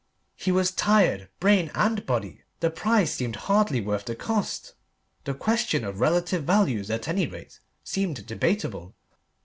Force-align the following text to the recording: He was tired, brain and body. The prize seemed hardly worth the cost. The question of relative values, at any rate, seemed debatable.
He 0.35 0.51
was 0.51 0.71
tired, 0.71 1.29
brain 1.39 1.69
and 1.75 2.03
body. 2.07 2.41
The 2.59 2.71
prize 2.71 3.13
seemed 3.13 3.35
hardly 3.35 3.81
worth 3.81 4.05
the 4.05 4.15
cost. 4.15 4.73
The 5.25 5.35
question 5.35 5.83
of 5.85 5.99
relative 5.99 6.43
values, 6.43 6.89
at 6.89 7.07
any 7.07 7.27
rate, 7.27 7.59
seemed 7.83 8.25
debatable. 8.25 8.95